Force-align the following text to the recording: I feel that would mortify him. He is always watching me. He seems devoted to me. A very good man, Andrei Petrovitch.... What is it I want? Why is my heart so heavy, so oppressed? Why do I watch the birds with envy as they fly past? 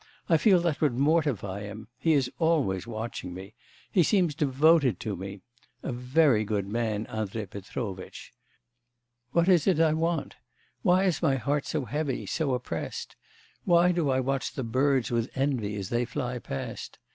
I 0.27 0.37
feel 0.37 0.59
that 0.61 0.81
would 0.81 0.95
mortify 0.95 1.61
him. 1.61 1.87
He 1.99 2.13
is 2.13 2.31
always 2.39 2.87
watching 2.87 3.35
me. 3.35 3.53
He 3.91 4.01
seems 4.01 4.33
devoted 4.33 4.99
to 5.01 5.15
me. 5.15 5.41
A 5.83 5.91
very 5.91 6.43
good 6.43 6.65
man, 6.67 7.05
Andrei 7.05 7.45
Petrovitch.... 7.45 8.33
What 9.31 9.47
is 9.47 9.67
it 9.67 9.79
I 9.79 9.93
want? 9.93 10.37
Why 10.81 11.03
is 11.03 11.21
my 11.21 11.35
heart 11.35 11.67
so 11.67 11.85
heavy, 11.85 12.25
so 12.25 12.55
oppressed? 12.55 13.15
Why 13.63 13.91
do 13.91 14.09
I 14.09 14.19
watch 14.21 14.53
the 14.53 14.63
birds 14.63 15.11
with 15.11 15.29
envy 15.35 15.75
as 15.75 15.89
they 15.89 16.05
fly 16.05 16.39
past? 16.39 16.97